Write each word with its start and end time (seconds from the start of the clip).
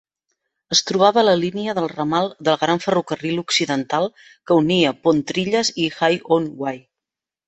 Es 0.75 0.79
trobava 0.91 1.19
a 1.21 1.23
la 1.25 1.33
línia 1.41 1.73
del 1.79 1.89
ramal 1.91 2.31
del 2.47 2.57
Gran 2.61 2.81
Ferrocarril 2.85 3.41
occidental 3.41 4.09
que 4.23 4.57
unia 4.63 4.95
Pontrilas 5.05 5.71
i 5.85 5.87
Hay-on-Wye. 5.99 6.75